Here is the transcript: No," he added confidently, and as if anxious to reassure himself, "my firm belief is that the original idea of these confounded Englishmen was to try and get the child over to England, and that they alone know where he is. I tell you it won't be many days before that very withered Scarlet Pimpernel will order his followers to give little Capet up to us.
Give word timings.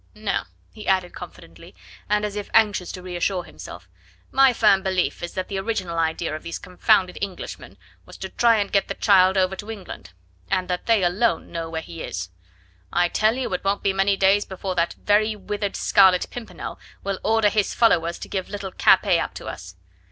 No," 0.15 0.45
he 0.71 0.87
added 0.87 1.13
confidently, 1.13 1.75
and 2.09 2.25
as 2.25 2.35
if 2.35 2.49
anxious 2.55 2.91
to 2.93 3.03
reassure 3.03 3.43
himself, 3.43 3.87
"my 4.31 4.51
firm 4.51 4.81
belief 4.81 5.21
is 5.21 5.33
that 5.35 5.47
the 5.47 5.59
original 5.59 5.99
idea 5.99 6.35
of 6.35 6.41
these 6.41 6.57
confounded 6.57 7.19
Englishmen 7.21 7.77
was 8.03 8.17
to 8.17 8.29
try 8.29 8.57
and 8.57 8.71
get 8.71 8.87
the 8.87 8.95
child 8.95 9.37
over 9.37 9.55
to 9.55 9.69
England, 9.69 10.13
and 10.49 10.67
that 10.69 10.87
they 10.87 11.03
alone 11.03 11.51
know 11.51 11.69
where 11.69 11.83
he 11.83 12.01
is. 12.01 12.31
I 12.91 13.09
tell 13.09 13.35
you 13.35 13.53
it 13.53 13.63
won't 13.63 13.83
be 13.83 13.93
many 13.93 14.17
days 14.17 14.43
before 14.43 14.73
that 14.73 14.93
very 14.93 15.35
withered 15.35 15.75
Scarlet 15.75 16.25
Pimpernel 16.31 16.79
will 17.03 17.19
order 17.23 17.49
his 17.49 17.75
followers 17.75 18.17
to 18.21 18.27
give 18.27 18.49
little 18.49 18.71
Capet 18.71 19.19
up 19.19 19.35
to 19.35 19.45
us. 19.45 19.75